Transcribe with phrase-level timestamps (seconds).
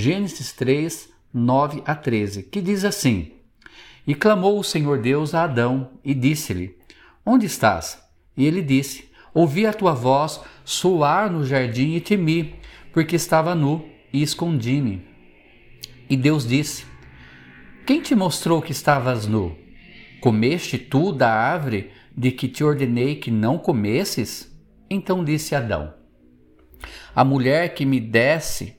[0.00, 3.32] Gênesis 3, 9 a 13, que diz assim:
[4.06, 6.78] E clamou o Senhor Deus a Adão e disse-lhe:
[7.26, 8.00] Onde estás?
[8.36, 12.54] E ele disse: Ouvi a tua voz soar no jardim e temi,
[12.92, 15.04] porque estava nu e escondi-me.
[16.08, 16.86] E Deus disse:
[17.84, 19.58] Quem te mostrou que estavas nu?
[20.20, 24.48] Comeste tu da árvore de que te ordenei que não comesses?
[24.88, 25.92] Então disse Adão:
[27.12, 28.77] A mulher que me desse,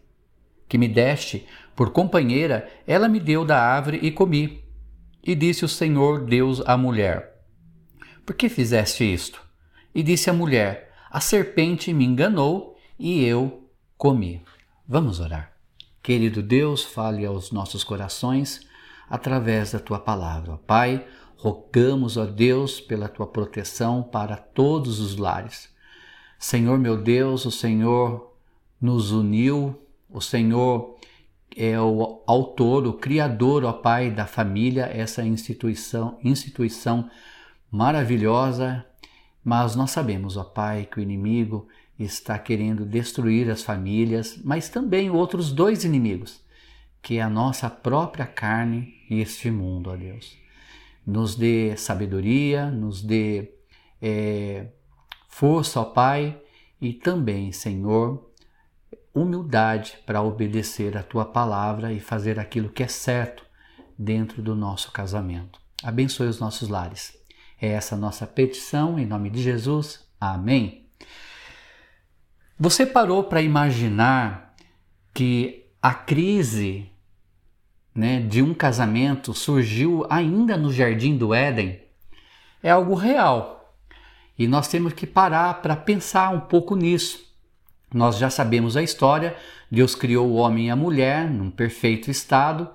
[0.69, 1.45] que me deste
[1.75, 4.63] por companheira, ela me deu da árvore e comi.
[5.23, 7.41] E disse o Senhor Deus à mulher:
[8.25, 9.41] Por que fizeste isto?
[9.93, 14.43] E disse a mulher: A serpente me enganou e eu comi.
[14.87, 15.53] Vamos orar.
[16.01, 18.67] Querido Deus, fale aos nossos corações
[19.09, 20.57] através da tua palavra.
[20.65, 21.05] Pai,
[21.35, 25.73] rogamos a Deus pela tua proteção para todos os lares.
[26.37, 28.33] Senhor meu Deus, o Senhor
[28.81, 30.97] nos uniu, o Senhor
[31.55, 37.09] é o autor, o criador, ó Pai, da família, essa instituição, instituição
[37.71, 38.85] maravilhosa,
[39.43, 41.67] mas nós sabemos, ó Pai, que o inimigo
[41.97, 46.41] está querendo destruir as famílias, mas também outros dois inimigos,
[47.01, 50.37] que é a nossa própria carne e este mundo, ó Deus.
[51.05, 53.51] Nos dê sabedoria, nos dê
[54.01, 54.67] é,
[55.27, 56.39] força, ó Pai,
[56.81, 58.28] e também, Senhor,
[59.13, 63.43] humildade para obedecer a tua palavra e fazer aquilo que é certo
[63.97, 65.59] dentro do nosso casamento.
[65.83, 67.17] Abençoe os nossos lares.
[67.61, 70.07] É essa nossa petição, em nome de Jesus.
[70.19, 70.87] Amém.
[72.57, 74.55] Você parou para imaginar
[75.13, 76.89] que a crise
[77.95, 81.81] né, de um casamento surgiu ainda no jardim do Éden?
[82.61, 83.59] É algo real
[84.39, 87.28] e nós temos que parar para pensar um pouco nisso.
[87.93, 89.35] Nós já sabemos a história:
[89.69, 92.69] Deus criou o homem e a mulher num perfeito estado,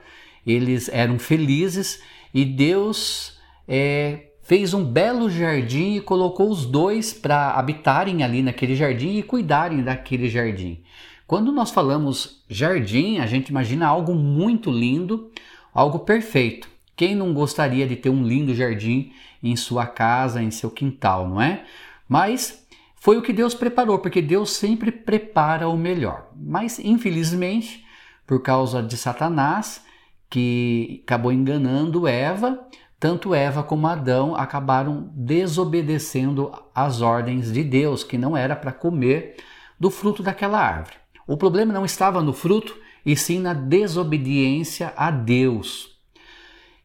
[0.47, 7.53] eles eram felizes e Deus é, fez um belo jardim e colocou os dois para
[7.53, 10.83] habitarem ali naquele jardim e cuidarem daquele jardim.
[11.27, 15.31] Quando nós falamos jardim, a gente imagina algo muito lindo,
[15.73, 16.69] algo perfeito.
[16.95, 21.41] Quem não gostaria de ter um lindo jardim em sua casa, em seu quintal, não
[21.41, 21.65] é?
[22.09, 22.64] Mas
[23.05, 26.31] foi o que Deus preparou, porque Deus sempre prepara o melhor.
[26.35, 27.85] Mas infelizmente,
[28.27, 29.85] por causa de Satanás,
[30.31, 32.67] que acabou enganando Eva,
[32.99, 39.37] tanto Eva como Adão acabaram desobedecendo as ordens de Deus, que não era para comer
[39.79, 40.97] do fruto daquela árvore.
[41.27, 45.91] O problema não estava no fruto, e sim na desobediência a Deus.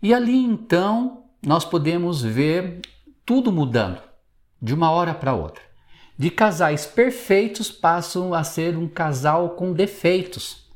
[0.03, 2.81] E ali então nós podemos ver
[3.25, 4.01] tudo mudando
[4.61, 5.68] de uma hora para outra.
[6.19, 10.67] De casais perfeitos passam a ser um casal com defeitos.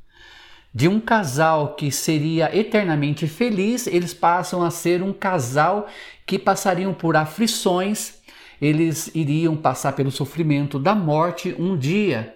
[0.73, 5.89] De um casal que seria eternamente feliz, eles passam a ser um casal
[6.25, 8.19] que passariam por aflições,
[8.61, 12.33] eles iriam passar pelo sofrimento da morte um dia.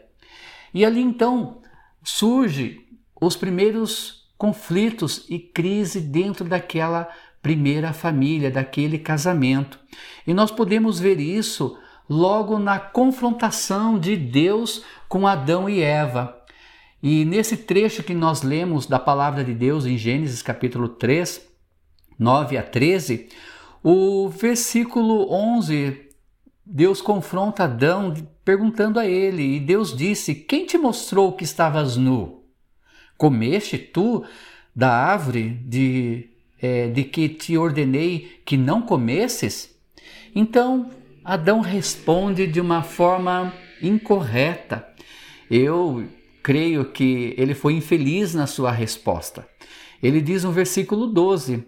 [0.73, 1.61] E ali então
[2.03, 2.85] surge
[3.21, 7.07] os primeiros conflitos e crise dentro daquela
[7.41, 9.79] primeira família, daquele casamento.
[10.27, 11.79] E nós podemos ver isso
[12.09, 16.37] logo na confrontação de Deus com Adão e Eva.
[17.01, 21.47] E nesse trecho que nós lemos da palavra de Deus em Gênesis capítulo 3,
[22.17, 23.29] 9 a 13,
[23.83, 26.09] o versículo 11,
[26.65, 28.13] Deus confronta Adão
[28.43, 32.43] perguntando a ele, e Deus disse: Quem te mostrou que estavas nu?
[33.17, 34.23] Comeste tu
[34.75, 36.29] da árvore de
[36.59, 39.75] é, de que te ordenei que não comesses?
[40.33, 40.89] Então
[41.27, 44.87] Adão responde de uma forma incorreta.
[45.51, 46.07] Eu
[46.41, 49.45] creio que ele foi infeliz na sua resposta.
[50.01, 51.67] Ele diz no versículo 12: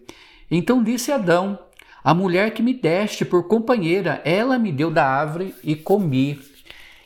[0.50, 1.60] Então disse Adão:
[2.02, 6.40] A mulher que me deste por companheira, ela me deu da árvore e comi.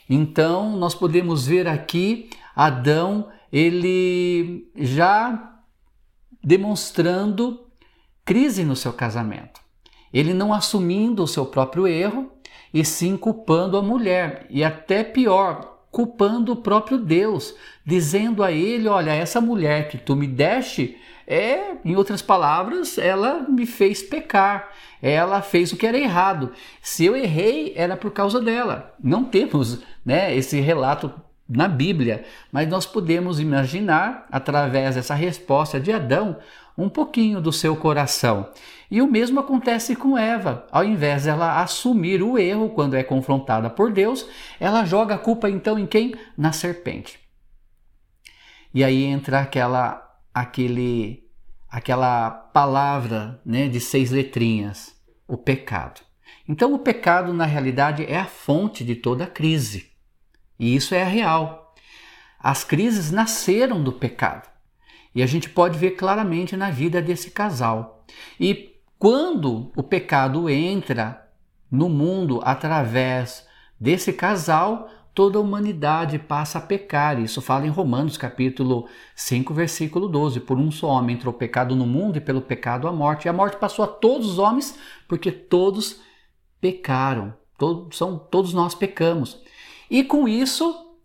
[0.07, 5.57] Então nós podemos ver aqui Adão, ele já
[6.43, 7.65] demonstrando
[8.23, 9.59] crise no seu casamento.
[10.13, 12.32] Ele não assumindo o seu próprio erro
[12.73, 17.53] e sim culpando a mulher e até pior, culpando o próprio Deus,
[17.85, 20.97] dizendo a ele: Olha, essa mulher que tu me deste,
[21.27, 24.71] é, em outras palavras, ela me fez pecar,
[25.01, 26.51] ela fez o que era errado.
[26.81, 28.93] Se eu errei, era por causa dela.
[29.01, 31.13] Não temos né, esse relato
[31.47, 36.37] na Bíblia, mas nós podemos imaginar, através dessa resposta de Adão,
[36.77, 38.49] um pouquinho do seu coração.
[38.89, 40.67] E o mesmo acontece com Eva.
[40.71, 44.25] Ao invés dela assumir o erro quando é confrontada por Deus,
[44.59, 46.13] ela joga a culpa então em quem?
[46.37, 47.19] Na serpente.
[48.73, 50.01] E aí entra aquela
[50.33, 51.23] aquele
[51.69, 54.95] aquela palavra, né, de seis letrinhas,
[55.27, 56.01] o pecado.
[56.47, 59.91] Então o pecado na realidade é a fonte de toda a crise.
[60.59, 61.73] E isso é real.
[62.39, 64.52] As crises nasceram do pecado.
[65.13, 68.05] E a gente pode ver claramente na vida desse casal.
[68.39, 71.29] E quando o pecado entra
[71.69, 73.47] no mundo através
[73.79, 77.19] desse casal, toda a humanidade passa a pecar.
[77.19, 80.39] Isso fala em Romanos capítulo 5, versículo 12.
[80.39, 83.25] Por um só homem entrou o pecado no mundo e pelo pecado a morte.
[83.25, 84.77] E a morte passou a todos os homens
[85.07, 85.99] porque todos
[86.59, 87.33] pecaram.
[87.91, 89.41] São, todos nós pecamos.
[89.89, 90.97] E com isso,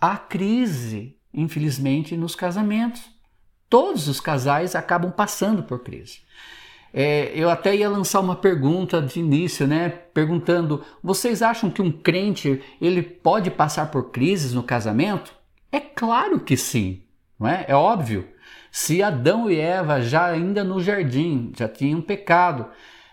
[0.00, 3.17] há crise, infelizmente, nos casamentos.
[3.68, 6.20] Todos os casais acabam passando por crise.
[6.92, 9.88] É, eu até ia lançar uma pergunta de início, né?
[9.88, 15.34] Perguntando: vocês acham que um crente ele pode passar por crises no casamento?
[15.70, 17.02] É claro que sim,
[17.38, 17.66] não é?
[17.68, 18.28] É óbvio.
[18.70, 22.66] Se Adão e Eva já ainda no jardim já tinham pecado,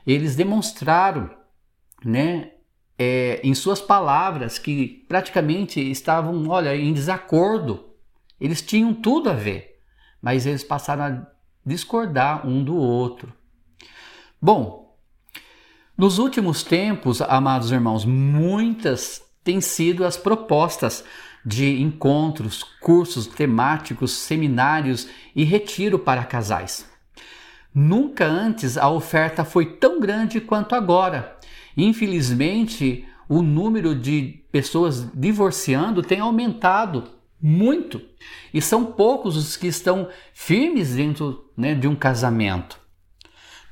[0.05, 1.29] eles demonstraram,
[2.03, 2.51] né,
[2.97, 7.89] é, em suas palavras que praticamente estavam, olha, em desacordo.
[8.39, 9.74] Eles tinham tudo a ver,
[10.25, 11.21] mas eles passaram a
[11.63, 13.31] discordar um do outro.
[14.41, 14.97] Bom,
[15.95, 21.03] nos últimos tempos, amados irmãos, muitas têm sido as propostas
[21.45, 26.89] de encontros, cursos temáticos, seminários e retiro para casais.
[27.71, 31.37] Nunca antes a oferta foi tão grande quanto agora.
[31.77, 37.14] Infelizmente, o número de pessoas divorciando tem aumentado
[37.45, 38.01] muito.
[38.51, 42.79] E são poucos os que estão firmes dentro né, de um casamento.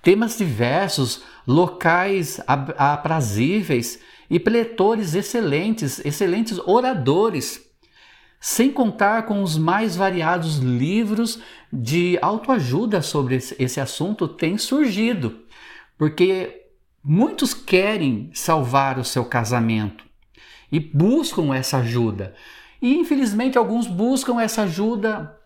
[0.04, 4.00] Temas diversos, locais aprazíveis
[4.30, 7.62] e preletores excelentes, excelentes oradores,
[8.40, 11.40] sem contar com os mais variados livros
[11.72, 15.40] de autoajuda sobre esse assunto têm surgido,
[15.98, 16.68] porque
[17.04, 20.06] muitos querem salvar o seu casamento
[20.72, 22.36] e buscam essa ajuda.
[22.84, 25.40] E infelizmente alguns buscam essa ajuda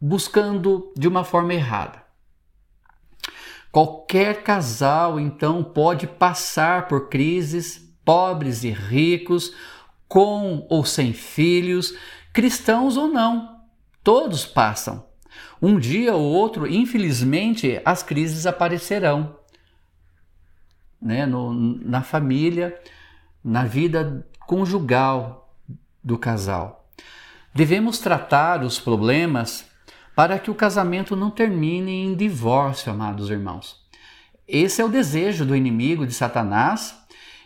[0.00, 2.02] buscando de uma forma errada.
[3.70, 9.52] Qualquer casal, então, pode passar por crises, pobres e ricos,
[10.08, 11.94] com ou sem filhos,
[12.32, 13.60] cristãos ou não.
[14.02, 15.06] Todos passam.
[15.60, 19.36] Um dia ou outro, infelizmente, as crises aparecerão.
[20.98, 21.26] Né?
[21.26, 22.80] No, na família,
[23.44, 25.47] na vida conjugal
[26.02, 26.88] do casal.
[27.54, 29.66] Devemos tratar os problemas
[30.14, 33.76] para que o casamento não termine em divórcio, amados irmãos.
[34.46, 36.96] Esse é o desejo do inimigo de Satanás,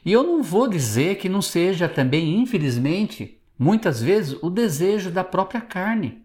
[0.05, 5.23] e eu não vou dizer que não seja também, infelizmente, muitas vezes, o desejo da
[5.23, 6.23] própria carne.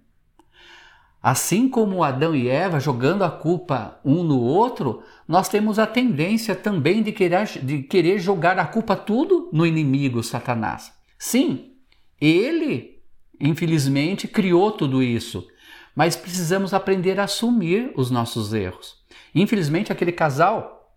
[1.22, 6.56] Assim como Adão e Eva jogando a culpa um no outro, nós temos a tendência
[6.56, 10.94] também de querer, de querer jogar a culpa tudo no inimigo Satanás.
[11.20, 11.74] Sim,
[12.20, 13.00] ele,
[13.40, 15.48] infelizmente, criou tudo isso
[15.98, 18.98] mas precisamos aprender a assumir os nossos erros.
[19.34, 20.94] Infelizmente, aquele casal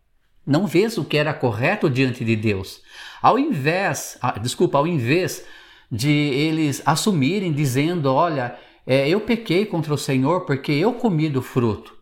[0.46, 2.82] não fez o que era correto diante de Deus.
[3.22, 5.42] Ao invés, ah, desculpa, ao invés
[5.90, 11.40] de eles assumirem dizendo, olha, é, eu pequei contra o Senhor porque eu comi do
[11.40, 11.96] fruto,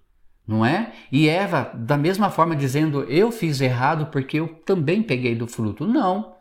[0.44, 0.92] não é?
[1.12, 5.86] E Eva, da mesma forma, dizendo, eu fiz errado porque eu também peguei do fruto.
[5.86, 6.34] Não.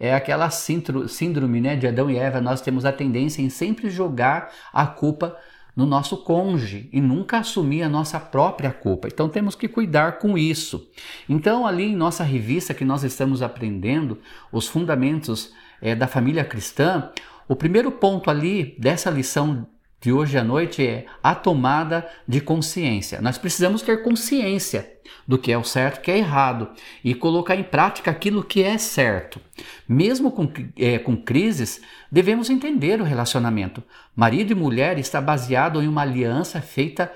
[0.00, 4.52] É aquela síndrome né, de Adão e Eva, nós temos a tendência em sempre jogar
[4.72, 5.36] a culpa
[5.74, 9.06] no nosso cônjuge e nunca assumir a nossa própria culpa.
[9.06, 10.88] Então temos que cuidar com isso.
[11.28, 14.18] Então, ali em nossa revista que nós estamos aprendendo
[14.50, 17.10] os fundamentos é, da família cristã,
[17.48, 19.68] o primeiro ponto ali dessa lição
[20.00, 23.20] de hoje à noite é a tomada de consciência.
[23.20, 24.92] Nós precisamos ter consciência
[25.26, 26.70] do que é o certo, o que é errado
[27.02, 29.40] e colocar em prática aquilo que é certo.
[29.88, 33.82] Mesmo com, é, com crises, devemos entender o relacionamento.
[34.14, 37.12] Marido e mulher está baseado em uma aliança feita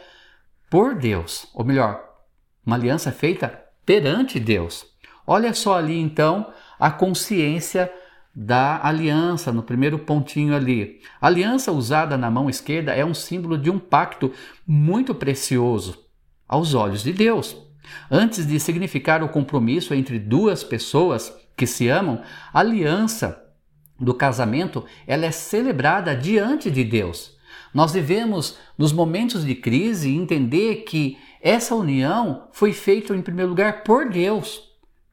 [0.69, 2.03] por Deus, ou melhor,
[2.65, 4.87] uma aliança feita perante Deus.
[5.27, 7.93] Olha só ali então a consciência
[8.35, 11.01] da aliança, no primeiro pontinho ali.
[11.21, 14.33] A aliança usada na mão esquerda é um símbolo de um pacto
[14.67, 15.99] muito precioso
[16.49, 17.57] aos olhos de Deus.
[18.11, 22.23] Antes de significar o compromisso entre duas pessoas que se amam,
[22.53, 23.43] a aliança
[24.01, 27.37] do casamento ela é celebrada diante de Deus.
[27.75, 33.83] Nós devemos, nos momentos de crise, entender que essa união foi feita em primeiro lugar
[33.83, 34.71] por Deus.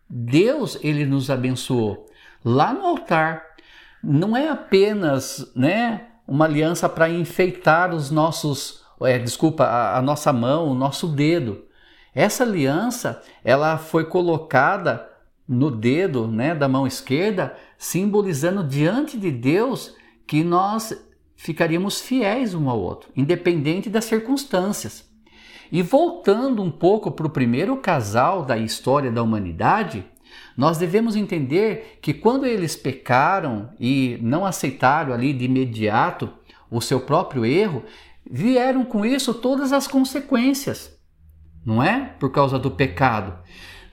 [0.09, 2.08] Deus ele nos abençoou
[2.43, 3.43] lá no altar.
[4.03, 10.31] Não é apenas, né, uma aliança para enfeitar os nossos, é, desculpa, a, a nossa
[10.31, 11.65] mão, o nosso dedo.
[12.13, 15.08] Essa aliança, ela foi colocada
[15.48, 19.96] no dedo, né, da mão esquerda, simbolizando diante de Deus
[20.27, 20.93] que nós
[21.36, 25.10] ficaríamos fiéis um ao outro, independente das circunstâncias.
[25.72, 30.05] E voltando um pouco para o primeiro casal da história da humanidade,
[30.55, 36.29] nós devemos entender que quando eles pecaram e não aceitaram ali de imediato
[36.69, 37.83] o seu próprio erro,
[38.29, 40.98] vieram com isso todas as consequências,
[41.65, 42.13] não é?
[42.19, 43.33] Por causa do pecado.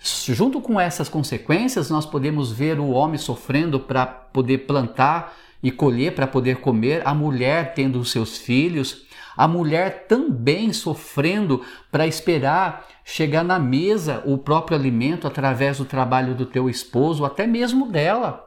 [0.01, 6.15] Junto com essas consequências, nós podemos ver o homem sofrendo para poder plantar e colher
[6.15, 9.06] para poder comer, a mulher tendo os seus filhos,
[9.37, 16.35] a mulher também sofrendo para esperar chegar na mesa o próprio alimento através do trabalho
[16.35, 18.45] do teu esposo, até mesmo dela.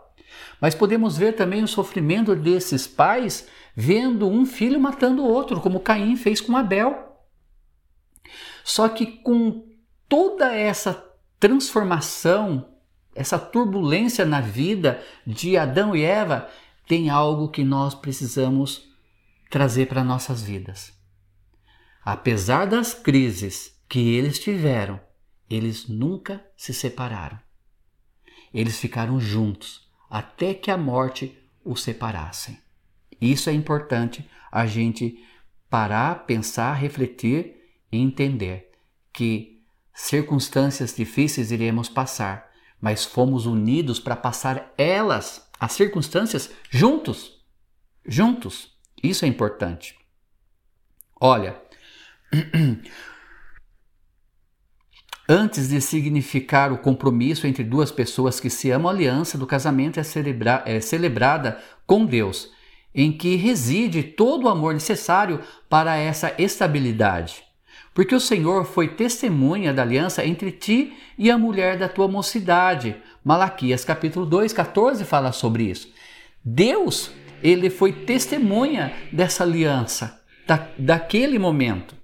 [0.60, 5.79] Mas podemos ver também o sofrimento desses pais vendo um filho matando o outro, como
[5.79, 7.17] Caim fez com Abel.
[8.63, 9.65] Só que com
[10.08, 11.05] toda essa
[11.39, 12.67] transformação,
[13.15, 16.50] essa turbulência na vida de Adão e Eva,
[16.86, 18.88] tem algo que nós precisamos
[19.50, 20.94] trazer para nossas vidas.
[22.03, 25.00] Apesar das crises que eles tiveram,
[25.50, 27.39] eles nunca se separaram.
[28.53, 32.58] Eles ficaram juntos até que a morte os separassem.
[33.20, 35.24] Isso é importante a gente
[35.70, 37.56] parar, pensar, refletir
[37.91, 38.72] e entender
[39.12, 39.63] que
[39.94, 47.44] circunstâncias difíceis iremos passar, mas fomos unidos para passar elas, as circunstâncias, juntos.
[48.06, 48.78] Juntos.
[49.01, 49.96] Isso é importante.
[51.20, 51.56] Olha,
[55.27, 60.00] antes de significar o compromisso entre duas pessoas que se amam, a aliança do casamento
[60.00, 62.51] é, celebra é celebrada com Deus,
[62.94, 67.44] em que reside todo o amor necessário para essa estabilidade.
[67.94, 72.96] Porque o Senhor foi testemunha da aliança entre ti e a mulher da tua mocidade.
[73.24, 75.91] Malaquias capítulo 2, 14 fala sobre isso.
[76.44, 77.12] Deus
[77.43, 81.96] ele foi testemunha dessa aliança, da, daquele momento.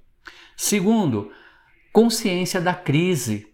[0.56, 1.32] Segundo,
[1.92, 3.48] consciência da crise.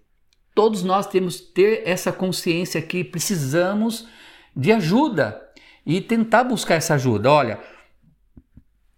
[0.54, 4.08] Todos nós temos que ter essa consciência que precisamos
[4.56, 5.42] de ajuda
[5.86, 7.32] e tentar buscar essa ajuda.
[7.32, 7.60] Olha,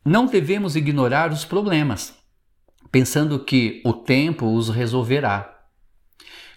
[0.05, 2.13] não devemos ignorar os problemas,
[2.91, 5.63] pensando que o tempo os resolverá.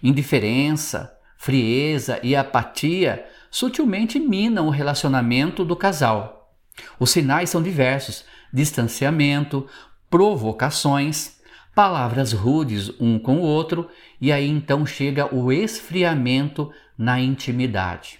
[0.03, 6.55] Indiferença, frieza e apatia sutilmente minam o relacionamento do casal.
[6.99, 9.67] Os sinais são diversos: distanciamento,
[10.09, 11.37] provocações,
[11.75, 13.89] palavras rudes um com o outro,
[14.19, 18.19] e aí então chega o esfriamento na intimidade.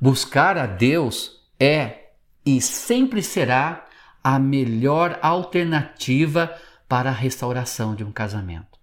[0.00, 2.10] Buscar a Deus é
[2.44, 3.86] e sempre será
[4.22, 6.54] a melhor alternativa
[6.88, 8.75] para a restauração de um casamento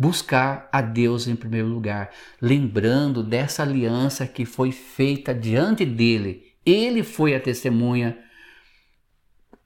[0.00, 6.54] buscar a Deus em primeiro lugar, lembrando dessa aliança que foi feita diante dele.
[6.64, 8.18] Ele foi a testemunha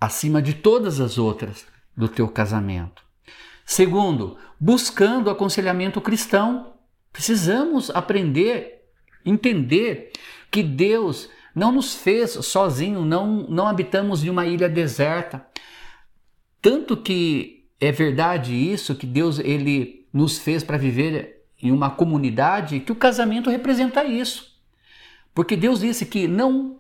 [0.01, 1.65] acima de todas as outras
[1.97, 3.05] do teu casamento.
[3.65, 6.75] Segundo, buscando aconselhamento cristão.
[7.13, 8.89] Precisamos aprender,
[9.25, 10.11] entender
[10.51, 15.47] que Deus não nos fez sozinho, não, não habitamos em uma ilha deserta.
[16.61, 22.79] Tanto que é verdade isso que Deus ele nos fez para viver em uma comunidade
[22.79, 24.57] que o casamento representa isso.
[25.35, 26.79] Porque Deus disse que não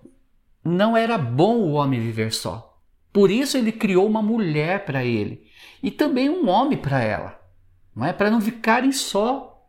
[0.64, 2.78] não era bom o homem viver só.
[3.12, 5.46] Por isso ele criou uma mulher para ele
[5.82, 7.38] e também um homem para ela,
[7.94, 9.68] não é para não ficarem só.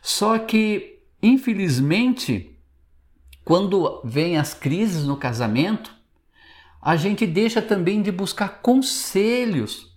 [0.00, 2.56] Só que infelizmente,
[3.44, 5.94] quando vem as crises no casamento,
[6.80, 9.92] a gente deixa também de buscar conselhos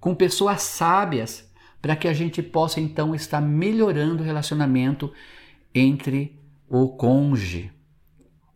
[0.00, 1.52] com pessoas sábias
[1.84, 5.12] para que a gente possa então estar melhorando o relacionamento
[5.74, 7.70] entre o cônjuge.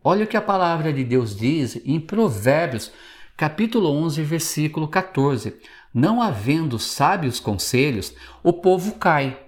[0.03, 2.91] Olha o que a palavra de Deus diz em Provérbios,
[3.37, 5.57] capítulo 11, versículo 14.
[5.93, 9.39] Não havendo sábios conselhos, o povo cai,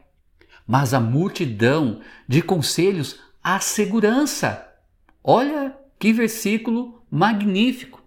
[0.68, 4.64] mas a multidão de conselhos há segurança.
[5.24, 8.01] Olha que versículo magnífico.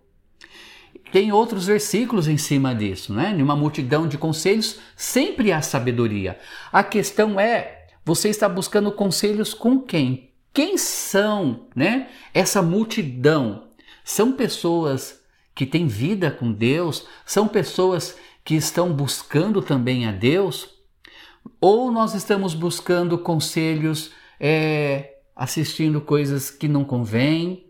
[1.15, 3.33] Tem outros versículos em cima disso, né?
[3.33, 6.37] Numa multidão de conselhos sempre há sabedoria.
[6.73, 10.33] A questão é, você está buscando conselhos com quem?
[10.53, 12.09] Quem são, né?
[12.35, 13.69] Essa multidão
[14.05, 15.21] são pessoas
[15.55, 20.69] que têm vida com Deus, são pessoas que estão buscando também a Deus,
[21.61, 27.69] ou nós estamos buscando conselhos é, assistindo coisas que não convêm,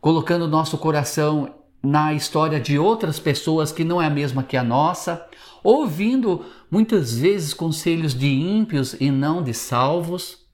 [0.00, 4.64] colocando nosso coração na história de outras pessoas que não é a mesma que a
[4.64, 5.26] nossa,
[5.62, 10.46] ouvindo muitas vezes conselhos de ímpios e não de salvos.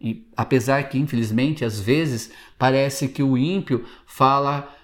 [0.00, 4.74] E apesar que, infelizmente, às vezes parece que o ímpio fala,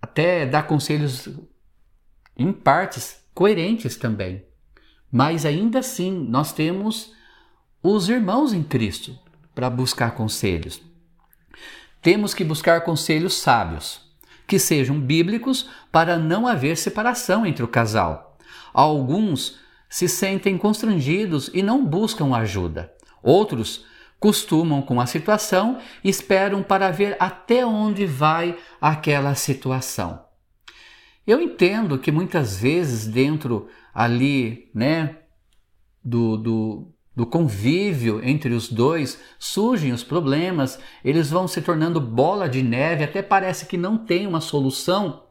[0.00, 1.28] até dá conselhos
[2.36, 4.44] em partes coerentes também.
[5.10, 7.12] Mas ainda assim, nós temos
[7.82, 9.18] os irmãos em Cristo
[9.54, 10.82] para buscar conselhos.
[12.02, 14.03] Temos que buscar conselhos sábios,
[14.46, 18.36] que sejam bíblicos para não haver separação entre o casal.
[18.72, 19.58] Alguns
[19.88, 22.92] se sentem constrangidos e não buscam ajuda.
[23.22, 23.86] Outros
[24.18, 30.24] costumam com a situação e esperam para ver até onde vai aquela situação.
[31.26, 35.18] Eu entendo que muitas vezes dentro ali, né,
[36.02, 42.48] do, do, do convívio entre os dois, surgem os problemas, eles vão se tornando bola
[42.48, 45.22] de neve, até parece que não tem uma solução,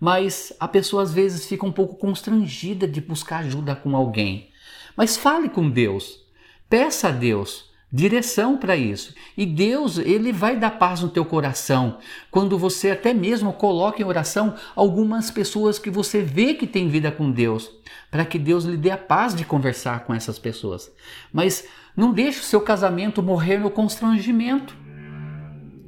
[0.00, 4.50] mas a pessoa às vezes fica um pouco constrangida de buscar ajuda com alguém.
[4.96, 6.24] Mas fale com Deus,
[6.68, 9.14] peça a Deus direção para isso.
[9.36, 11.96] E Deus, ele vai dar paz no teu coração.
[12.30, 17.10] Quando você até mesmo coloca em oração algumas pessoas que você vê que tem vida
[17.10, 17.70] com Deus,
[18.10, 20.92] para que Deus lhe dê a paz de conversar com essas pessoas.
[21.32, 24.76] Mas não deixe o seu casamento morrer no constrangimento.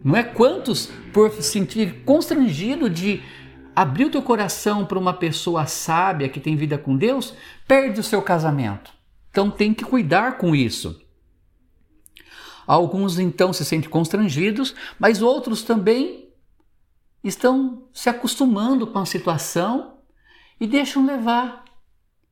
[0.03, 3.21] Não é quantos por sentir constrangido de
[3.77, 7.35] abrir o teu coração para uma pessoa sábia que tem vida com Deus,
[7.67, 8.91] perde o seu casamento.
[9.31, 10.99] Então tem que cuidar com isso.
[12.69, 16.29] Alguns então se sentem constrangidos, mas outros também
[17.25, 20.01] estão se acostumando com a situação
[20.61, 21.65] e deixam levar.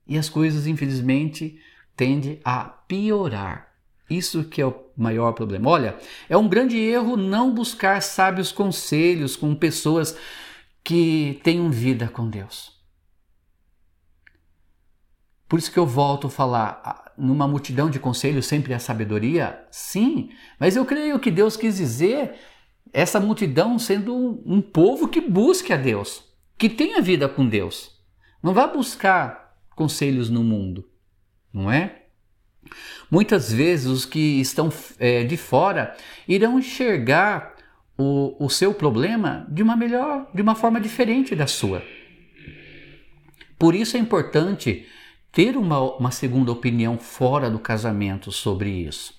[0.06, 1.58] E as coisas, infelizmente,
[1.96, 3.72] tendem a piorar.
[4.10, 5.70] Isso que é o maior problema.
[5.70, 10.18] Olha, é um grande erro não buscar sábios conselhos com pessoas
[10.84, 12.78] que tenham vida com Deus.
[15.48, 19.64] Por isso que eu volto a falar, numa multidão de conselhos sempre há sabedoria?
[19.70, 22.34] Sim, mas eu creio que Deus quis dizer
[22.92, 26.24] essa multidão sendo um, um povo que busque a Deus,
[26.56, 28.00] que tenha vida com Deus.
[28.42, 30.88] Não vá buscar conselhos no mundo,
[31.52, 32.02] não é?
[33.10, 37.54] Muitas vezes os que estão é, de fora irão enxergar
[37.96, 41.82] o, o seu problema de uma melhor, de uma forma diferente da sua.
[43.58, 44.86] Por isso é importante
[45.36, 49.12] ter uma, uma segunda opinião fora do casamento sobre isso.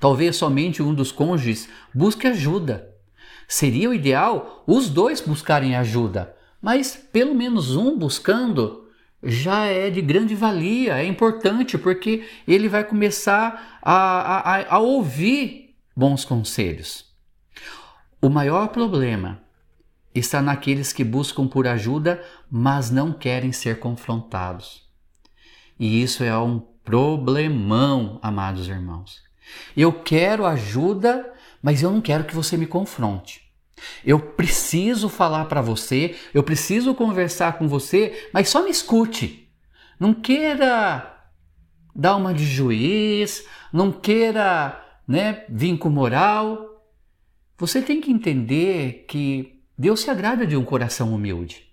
[0.00, 2.88] Talvez somente um dos cônjuges busque ajuda.
[3.46, 8.88] Seria o ideal os dois buscarem ajuda, mas pelo menos um buscando
[9.22, 15.76] já é de grande valia, é importante porque ele vai começar a, a, a ouvir
[15.94, 17.04] bons conselhos.
[18.22, 19.42] O maior problema
[20.18, 24.82] está naqueles que buscam por ajuda, mas não querem ser confrontados.
[25.78, 29.22] E isso é um problemão, amados irmãos.
[29.76, 33.42] Eu quero ajuda, mas eu não quero que você me confronte.
[34.04, 39.48] Eu preciso falar para você, eu preciso conversar com você, mas só me escute.
[40.00, 41.14] Não queira
[41.94, 46.84] dar uma de juiz, não queira né, vir com moral.
[47.58, 51.68] Você tem que entender que Deus se agrada de um coração humilde.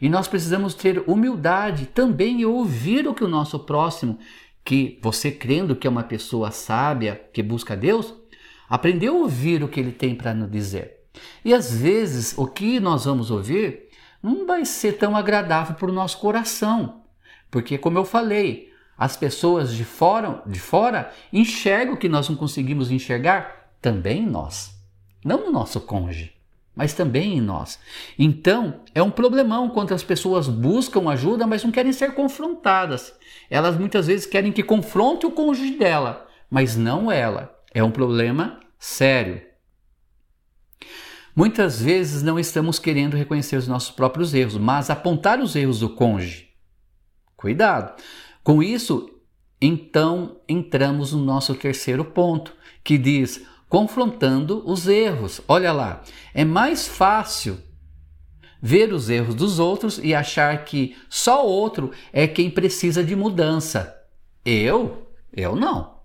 [0.00, 4.16] E nós precisamos ter humildade também e ouvir o que o nosso próximo,
[4.64, 8.14] que você crendo que é uma pessoa sábia, que busca Deus,
[8.68, 11.00] aprendeu a ouvir o que ele tem para nos dizer.
[11.44, 13.88] E às vezes o que nós vamos ouvir
[14.22, 17.02] não vai ser tão agradável para o nosso coração,
[17.50, 22.36] porque como eu falei, as pessoas de fora, de fora enxergam o que nós não
[22.36, 24.76] conseguimos enxergar também nós,
[25.24, 26.40] não no nosso cônjuge
[26.74, 27.78] mas também em nós.
[28.18, 33.12] Então, é um problemão quando as pessoas buscam ajuda, mas não querem ser confrontadas.
[33.50, 37.54] Elas muitas vezes querem que confronte o cônjuge dela, mas não ela.
[37.74, 39.42] É um problema sério.
[41.34, 45.88] Muitas vezes não estamos querendo reconhecer os nossos próprios erros, mas apontar os erros do
[45.88, 46.50] cônjuge.
[47.36, 48.00] Cuidado.
[48.42, 49.08] Com isso,
[49.60, 52.54] então entramos no nosso terceiro ponto,
[52.84, 55.40] que diz: confrontando os erros.
[55.48, 56.02] Olha lá,
[56.34, 57.58] é mais fácil
[58.60, 63.16] ver os erros dos outros e achar que só o outro é quem precisa de
[63.16, 63.98] mudança.
[64.44, 65.10] Eu?
[65.32, 66.00] Eu não.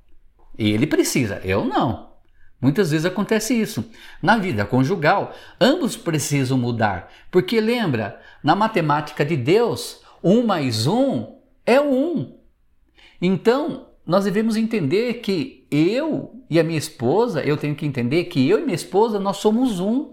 [0.57, 2.13] Ele precisa, eu não.
[2.61, 3.83] Muitas vezes acontece isso.
[4.21, 7.11] Na vida conjugal, ambos precisam mudar.
[7.29, 12.39] Porque lembra, na matemática de Deus, um mais um é um.
[13.21, 18.47] Então, nós devemos entender que eu e a minha esposa, eu tenho que entender que
[18.47, 20.11] eu e minha esposa nós somos um.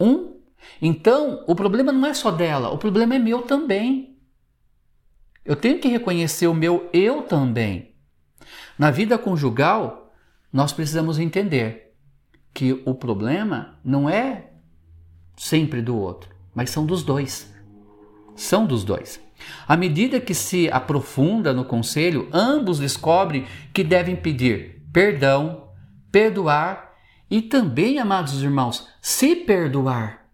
[0.00, 0.36] Um.
[0.80, 4.16] Então, o problema não é só dela, o problema é meu também.
[5.44, 7.94] Eu tenho que reconhecer o meu eu também.
[8.78, 10.10] Na vida conjugal,
[10.50, 11.94] nós precisamos entender
[12.54, 14.52] que o problema não é
[15.36, 17.54] sempre do outro, mas são dos dois.
[18.34, 19.20] São dos dois.
[19.66, 25.68] À medida que se aprofunda no conselho, ambos descobrem que devem pedir perdão,
[26.10, 26.92] perdoar
[27.30, 30.26] e também, amados irmãos, se perdoar.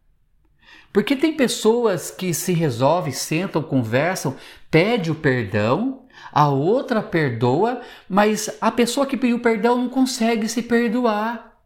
[0.92, 4.36] Porque tem pessoas que se resolvem, sentam, conversam,
[4.70, 10.62] pede o perdão, a outra perdoa, mas a pessoa que pediu perdão não consegue se
[10.62, 11.56] perdoar.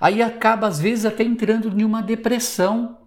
[0.00, 2.98] Aí acaba às vezes até entrando em uma depressão,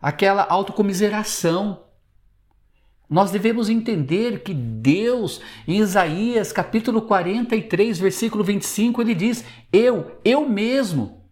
[0.00, 1.84] aquela autocomiseração.
[3.12, 10.48] Nós devemos entender que Deus, em Isaías capítulo 43, versículo 25, ele diz: Eu, eu
[10.48, 11.22] mesmo,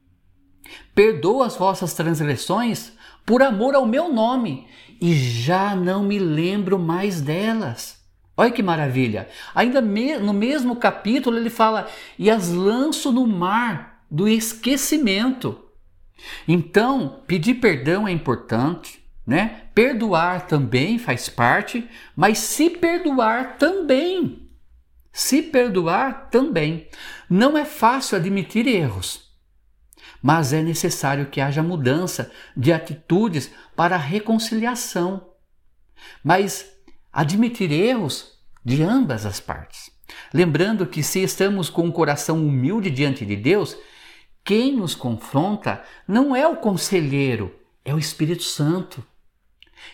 [0.95, 2.93] perdoo as vossas transgressões
[3.25, 4.67] por amor ao meu nome,
[5.01, 7.99] e já não me lembro mais delas.
[8.37, 9.27] Olha que maravilha!
[9.55, 11.89] Ainda no mesmo capítulo ele fala:
[12.19, 15.59] E as lanço no mar do esquecimento.
[16.47, 19.63] Então, pedir perdão é importante, né?
[19.81, 24.47] Perdoar também faz parte, mas se perdoar também.
[25.11, 26.87] Se perdoar também.
[27.31, 29.33] Não é fácil admitir erros,
[30.21, 35.31] mas é necessário que haja mudança de atitudes para a reconciliação.
[36.23, 36.71] Mas
[37.11, 39.91] admitir erros de ambas as partes.
[40.31, 43.79] Lembrando que se estamos com um coração humilde diante de Deus,
[44.45, 49.03] quem nos confronta não é o conselheiro, é o Espírito Santo.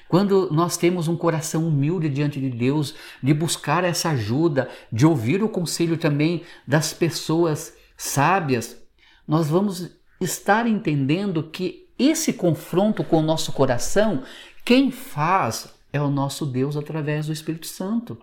[0.08, 5.42] Quando nós temos um coração humilde diante de Deus, de buscar essa ajuda, de ouvir
[5.42, 8.76] o conselho também das pessoas sábias,
[9.26, 14.22] nós vamos estar entendendo que esse confronto com o nosso coração,
[14.64, 18.18] quem faz é o nosso Deus através do Espírito Santo.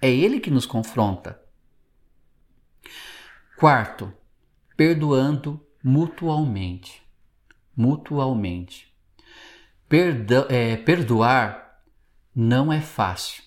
[0.00, 1.40] É Ele que nos confronta.
[3.58, 4.12] Quarto,
[4.76, 7.02] perdoando mutualmente.
[7.74, 8.85] Mutualmente.
[9.88, 11.80] Perdo, é, perdoar
[12.34, 13.42] não é fácil.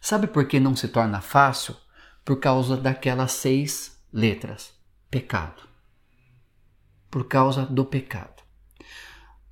[0.00, 1.76] Sabe por que não se torna fácil?
[2.24, 4.72] Por causa daquelas seis letras:
[5.10, 5.62] pecado.
[7.10, 8.42] Por causa do pecado.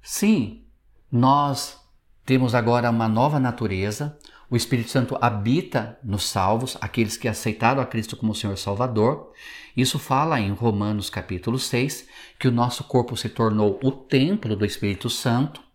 [0.03, 0.65] Sim,
[1.11, 1.79] nós
[2.25, 7.87] temos agora uma nova natureza, o Espírito Santo habita nos salvos, aqueles que aceitaram a
[7.87, 9.33] Cristo como Senhor Salvador.
[9.77, 12.07] Isso fala em Romanos capítulo 6,
[12.39, 15.66] que o nosso corpo se tornou o templo do Espírito Santo.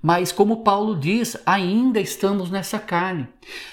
[0.00, 3.28] Mas, como Paulo diz, ainda estamos nessa carne.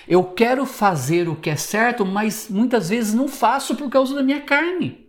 [0.08, 4.24] Eu quero fazer o que é certo, mas muitas vezes não faço por causa da
[4.24, 5.08] minha carne.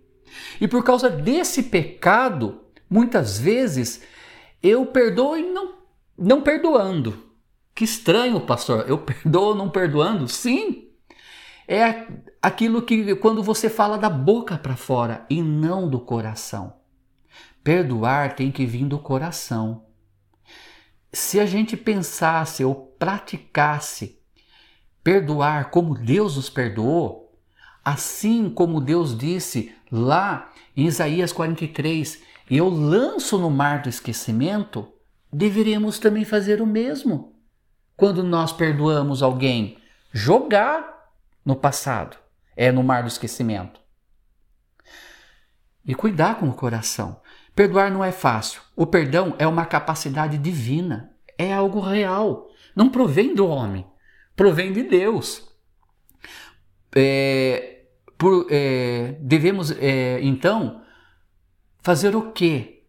[0.60, 4.02] E por causa desse pecado, muitas vezes
[4.62, 5.74] eu perdoo e não,
[6.18, 7.24] não perdoando.
[7.74, 8.84] Que estranho, pastor.
[8.88, 10.28] Eu perdoo não perdoando?
[10.28, 10.88] Sim.
[11.68, 12.06] É
[12.40, 16.74] aquilo que quando você fala da boca para fora e não do coração.
[17.64, 19.85] Perdoar tem que vir do coração.
[21.16, 24.20] Se a gente pensasse ou praticasse
[25.02, 27.34] perdoar como Deus nos perdoou,
[27.82, 34.92] assim como Deus disse lá em Isaías 43, eu lanço no mar do esquecimento,
[35.32, 37.34] deveríamos também fazer o mesmo
[37.96, 39.78] quando nós perdoamos alguém?
[40.12, 41.08] Jogar
[41.42, 42.18] no passado,
[42.54, 43.80] é no mar do esquecimento.
[45.82, 47.22] E cuidar com o coração.
[47.56, 48.60] Perdoar não é fácil.
[48.76, 52.48] O perdão é uma capacidade divina, é algo real.
[52.76, 53.84] Não provém do homem,
[54.36, 55.42] provém de Deus.
[56.94, 60.82] É, por, é, devemos, é, então,
[61.82, 62.84] fazer o que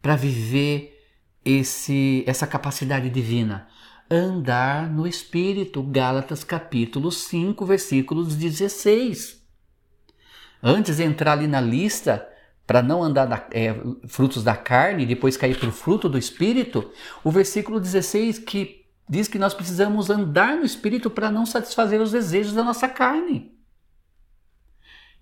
[0.00, 0.96] para viver
[1.44, 3.66] esse, essa capacidade divina?
[4.10, 5.82] andar no Espírito.
[5.82, 9.42] Gálatas capítulo 5, versículos 16.
[10.62, 12.28] Antes de entrar ali na lista,
[12.66, 13.74] para não andar da, é,
[14.06, 16.90] frutos da carne e depois cair para o fruto do Espírito,
[17.24, 22.12] o versículo 16 que diz que nós precisamos andar no Espírito para não satisfazer os
[22.12, 23.52] desejos da nossa carne.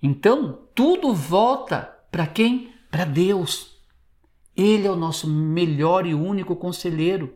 [0.03, 2.72] Então, tudo volta para quem?
[2.90, 3.79] Para Deus.
[4.57, 7.35] Ele é o nosso melhor e único conselheiro.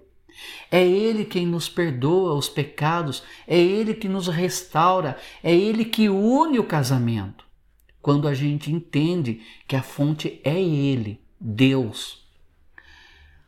[0.71, 6.09] É Ele quem nos perdoa os pecados, é Ele que nos restaura, é Ele que
[6.09, 7.45] une o casamento.
[8.05, 12.23] Quando a gente entende que a fonte é Ele, Deus.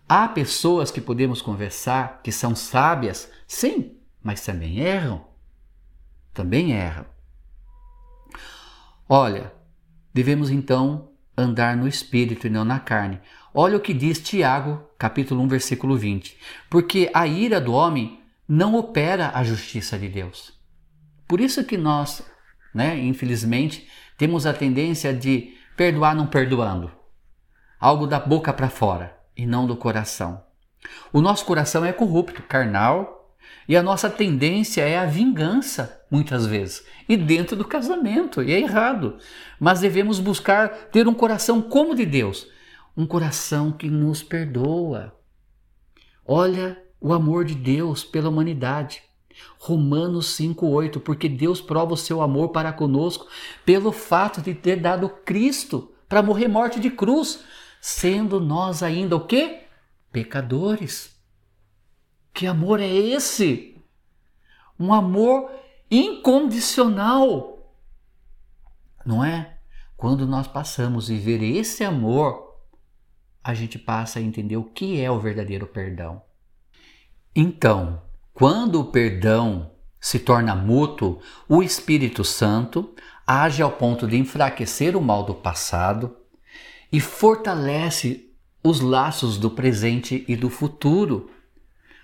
[0.08, 5.26] Há pessoas que podemos conversar que são sábias, sim, mas também erram.
[6.32, 7.04] Também erram.
[9.06, 9.52] Olha,
[10.14, 13.20] devemos então andar no espírito e não na carne.
[13.52, 16.34] Olha o que diz Tiago, capítulo 1, versículo 20.
[16.70, 20.58] Porque a ira do homem não opera a justiça de Deus.
[21.28, 22.26] Por isso que nós,
[22.72, 23.86] né, infelizmente,
[24.16, 26.90] temos a tendência de perdoar não perdoando.
[27.78, 30.42] Algo da boca para fora e não do coração.
[31.12, 33.36] O nosso coração é corrupto, carnal,
[33.68, 38.60] e a nossa tendência é a vingança, muitas vezes, e dentro do casamento, e é
[38.60, 39.18] errado.
[39.58, 42.48] Mas devemos buscar ter um coração como de Deus,
[42.96, 45.14] um coração que nos perdoa.
[46.24, 49.02] Olha o amor de Deus pela humanidade.
[49.58, 53.26] Romanos 5:8, porque Deus prova o seu amor para conosco
[53.64, 57.44] pelo fato de ter dado Cristo para morrer morte de cruz,
[57.80, 59.64] sendo nós ainda o quê?
[60.12, 61.16] Pecadores.
[62.32, 63.76] Que amor é esse?
[64.78, 65.50] Um amor
[65.90, 67.74] incondicional.
[69.04, 69.58] Não é?
[69.96, 72.46] Quando nós passamos a viver esse amor,
[73.42, 76.22] a gente passa a entender o que é o verdadeiro perdão.
[77.34, 78.02] Então,
[78.36, 82.94] quando o perdão se torna mútuo, o Espírito Santo
[83.26, 86.14] age ao ponto de enfraquecer o mal do passado
[86.92, 88.30] e fortalece
[88.62, 91.30] os laços do presente e do futuro.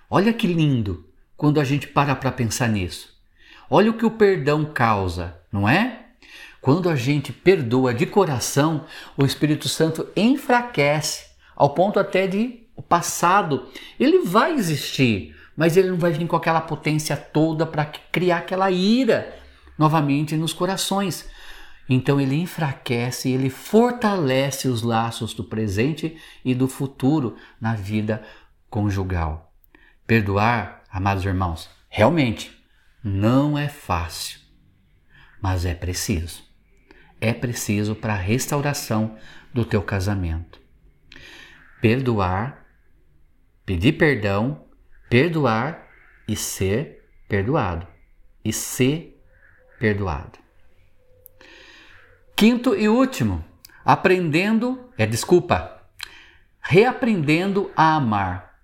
[0.09, 3.13] Olha que lindo quando a gente para para pensar nisso.
[3.69, 6.07] Olha o que o perdão causa, não é?
[6.63, 8.87] Quando a gente perdoa de coração,
[9.19, 13.67] o Espírito Santo enfraquece ao ponto até de o passado,
[14.01, 18.71] ele vai existir, mas ele não vai vir com aquela potência toda para criar aquela
[18.71, 19.39] ira
[19.79, 21.29] novamente nos corações.
[21.89, 28.23] Então ele enfraquece, ele fortalece os laços do presente e do futuro na vida
[28.71, 29.53] conjugal.
[30.07, 32.57] Perdoar, amados irmãos, realmente
[33.03, 34.41] não é fácil,
[35.41, 36.43] mas é preciso.
[37.21, 39.17] É preciso para a restauração
[39.53, 40.61] do teu casamento.
[41.81, 42.65] Perdoar,
[43.65, 44.65] pedir perdão
[45.13, 45.89] perdoar
[46.27, 47.87] e ser perdoado.
[48.43, 49.23] E ser
[49.79, 50.39] perdoado.
[52.35, 53.45] Quinto e último,
[53.85, 55.83] aprendendo, é desculpa,
[56.63, 58.55] reaprendendo a amar.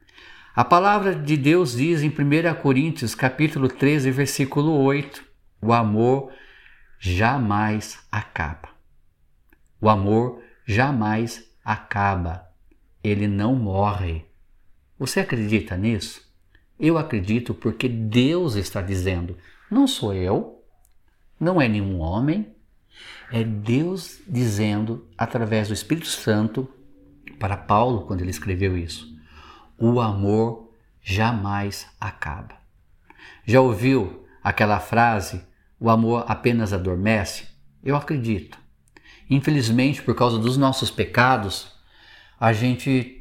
[0.57, 5.23] A palavra de Deus diz em 1 Coríntios, capítulo 13, versículo 8,
[5.61, 6.33] o amor
[6.99, 8.71] jamais acaba.
[9.79, 12.49] O amor jamais acaba.
[13.05, 14.25] Ele não morre.
[14.99, 16.27] Você acredita nisso?
[16.79, 19.37] Eu acredito porque Deus está dizendo,
[19.71, 20.63] não sou eu,
[21.39, 22.55] não é nenhum homem,
[23.31, 26.69] é Deus dizendo através do Espírito Santo
[27.39, 29.09] para Paulo quando ele escreveu isso.
[29.79, 32.57] O amor jamais acaba.
[33.45, 35.43] Já ouviu aquela frase,
[35.79, 37.47] o amor apenas adormece?
[37.83, 38.59] Eu acredito.
[39.31, 41.73] Infelizmente, por causa dos nossos pecados,
[42.41, 43.18] a gente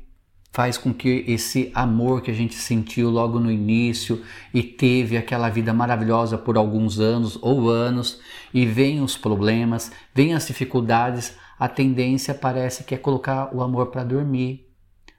[0.58, 5.50] faz com que esse amor que a gente sentiu logo no início e teve aquela
[5.50, 8.20] vida maravilhosa por alguns anos ou anos
[8.52, 13.92] e vem os problemas, vem as dificuldades, a tendência parece que é colocar o amor
[13.92, 14.68] para dormir.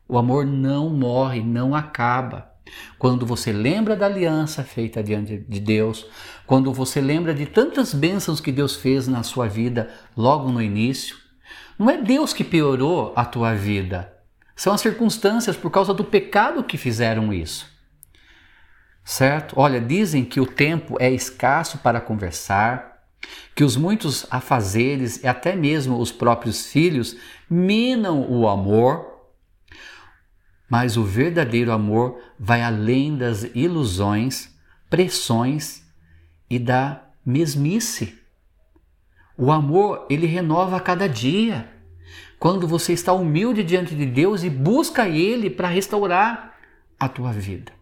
[0.08, 2.50] O amor não morre, não acaba.
[2.98, 6.04] Quando você lembra da aliança feita diante de Deus,
[6.48, 11.16] quando você lembra de tantas bênçãos que Deus fez na sua vida logo no início,
[11.78, 14.17] não é Deus que piorou a tua vida,
[14.58, 17.70] são as circunstâncias por causa do pecado que fizeram isso.
[19.04, 19.54] Certo?
[19.56, 23.04] Olha, dizem que o tempo é escasso para conversar,
[23.54, 27.16] que os muitos afazeres e até mesmo os próprios filhos
[27.48, 29.28] minam o amor,
[30.68, 34.52] mas o verdadeiro amor vai além das ilusões,
[34.90, 35.84] pressões
[36.50, 38.18] e da mesmice.
[39.36, 41.77] O amor, ele renova a cada dia
[42.38, 46.54] quando você está humilde diante de Deus e busca Ele para restaurar
[46.98, 47.72] a tua vida.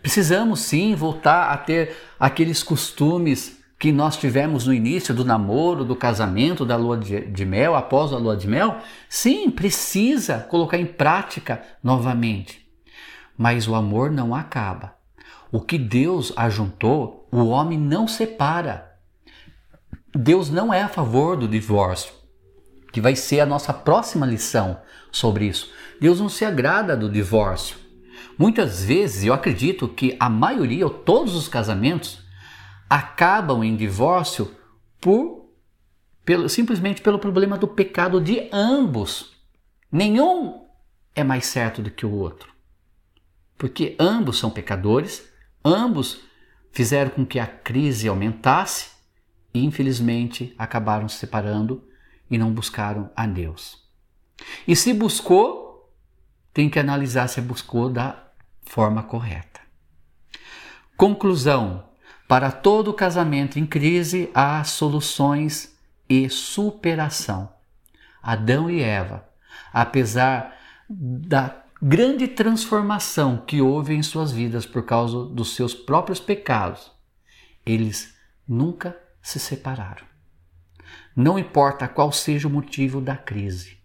[0.00, 5.94] Precisamos sim voltar a ter aqueles costumes que nós tivemos no início do namoro, do
[5.94, 8.78] casamento, da lua de, mel, após a lua de mel?
[9.08, 12.66] Sim, precisa colocar em prática novamente.
[13.36, 14.94] Mas o amor não acaba.
[15.50, 18.96] O que Deus ajuntou, o homem não separa.
[20.14, 22.17] Deus não é a favor do divórcio
[22.98, 24.80] que vai ser a nossa próxima lição
[25.12, 25.72] sobre isso.
[26.00, 27.76] Deus não se agrada do divórcio.
[28.36, 32.18] Muitas vezes, eu acredito que a maioria ou todos os casamentos
[32.90, 34.52] acabam em divórcio
[35.00, 35.48] por
[36.24, 39.32] pelo, simplesmente pelo problema do pecado de ambos.
[39.92, 40.66] Nenhum
[41.14, 42.52] é mais certo do que o outro.
[43.56, 45.24] Porque ambos são pecadores,
[45.64, 46.20] ambos
[46.72, 48.90] fizeram com que a crise aumentasse
[49.54, 51.87] e infelizmente acabaram se separando
[52.30, 53.82] e não buscaram a Deus.
[54.66, 55.92] E se buscou,
[56.52, 58.24] tem que analisar se buscou da
[58.62, 59.60] forma correta.
[60.96, 61.84] Conclusão:
[62.26, 65.76] para todo casamento em crise há soluções
[66.08, 67.52] e superação.
[68.22, 69.26] Adão e Eva,
[69.72, 70.56] apesar
[70.90, 76.90] da grande transformação que houve em suas vidas por causa dos seus próprios pecados,
[77.64, 78.14] eles
[78.46, 80.07] nunca se separaram.
[81.20, 83.76] Não importa qual seja o motivo da crise.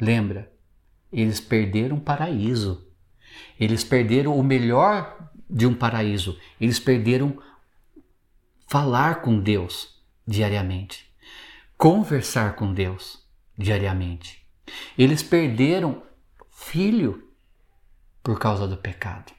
[0.00, 0.52] Lembra,
[1.12, 2.90] eles perderam o paraíso.
[3.56, 6.36] Eles perderam o melhor de um paraíso.
[6.60, 7.40] Eles perderam
[8.66, 11.08] falar com Deus diariamente,
[11.78, 13.24] conversar com Deus
[13.56, 14.44] diariamente.
[14.98, 16.02] Eles perderam
[16.50, 17.30] filho
[18.24, 19.32] por causa do pecado.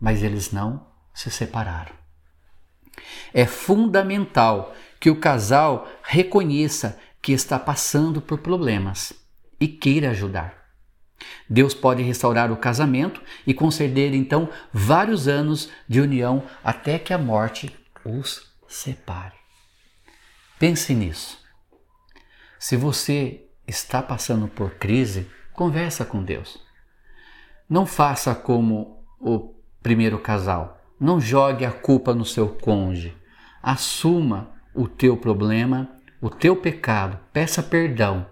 [0.00, 1.94] Mas eles não se separaram.
[3.34, 4.74] É fundamental
[5.06, 9.12] que o casal reconheça que está passando por problemas
[9.60, 10.64] e queira ajudar.
[11.48, 17.18] Deus pode restaurar o casamento e conceder então vários anos de união até que a
[17.18, 17.72] morte
[18.04, 19.36] os separe.
[20.58, 21.38] Pense nisso.
[22.58, 26.60] Se você está passando por crise, conversa com Deus.
[27.70, 30.80] Não faça como o primeiro casal.
[30.98, 33.16] Não jogue a culpa no seu cônjuge.
[33.62, 37.18] Assuma o teu problema, o teu pecado.
[37.32, 38.26] Peça perdão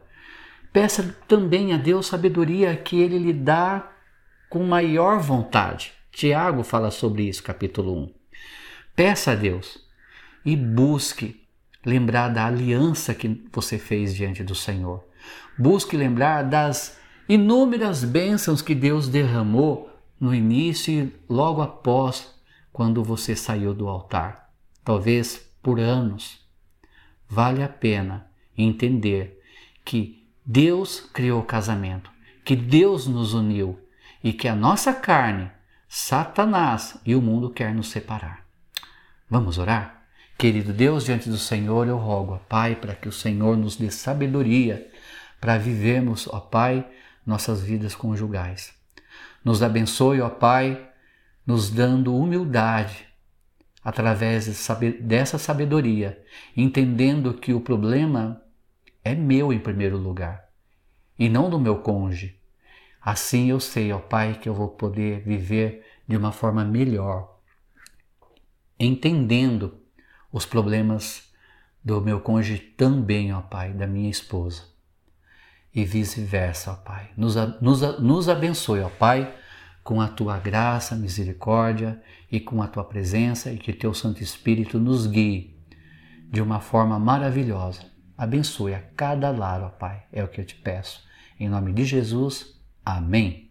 [0.75, 3.93] Peça também a Deus sabedoria que Ele lhe dá
[4.51, 5.93] com maior vontade.
[6.11, 8.15] Tiago fala sobre isso, capítulo 1.
[8.97, 9.79] Peça a Deus
[10.45, 11.47] e busque
[11.87, 15.05] lembrar da aliança que você fez diante do Senhor.
[15.57, 22.35] Busque lembrar das inúmeras bênçãos que Deus derramou no início e logo após
[22.73, 24.51] quando você saiu do altar.
[24.85, 26.39] Talvez por anos.
[27.29, 29.43] Vale a pena entender
[29.85, 32.11] que Deus criou o casamento,
[32.45, 33.81] que Deus nos uniu
[34.23, 35.51] e que a nossa carne,
[35.89, 38.45] Satanás e o mundo quer nos separar.
[39.29, 40.05] Vamos orar?
[40.37, 43.91] Querido Deus, diante do Senhor eu rogo, ó Pai, para que o Senhor nos dê
[43.91, 44.87] sabedoria
[45.41, 46.87] para vivermos, ó Pai,
[47.25, 48.75] nossas vidas conjugais.
[49.43, 50.91] Nos abençoe, ó Pai,
[51.47, 53.14] nos dando humildade
[53.85, 54.47] através
[55.01, 56.25] dessa sabedoria,
[56.57, 58.43] entendendo que o problema
[59.05, 60.49] é meu em primeiro lugar
[61.19, 62.41] e não do meu cônjuge.
[63.01, 67.39] Assim eu sei, ó Pai, que eu vou poder viver de uma forma melhor,
[68.81, 69.79] entendendo
[70.33, 71.31] os problemas
[71.85, 74.63] do meu cônjuge também, ó Pai, da minha esposa.
[75.75, 77.11] E vice-versa, ó Pai.
[77.17, 79.35] Nos, nos, nos abençoe, ó Pai,
[79.85, 84.81] com a tua graça, misericórdia e com a tua presença e que teu Santo Espírito
[84.81, 85.55] nos guie
[86.29, 90.55] de uma forma maravilhosa Abençoe a cada lar, ó Pai, é o que eu te
[90.55, 91.05] peço.
[91.39, 93.51] Em nome de Jesus, amém.